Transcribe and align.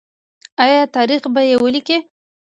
آیا 0.63 0.83
تاریخ 0.95 1.21
به 1.33 1.41
یې 1.49 1.55
ولیکي؟ 1.63 1.97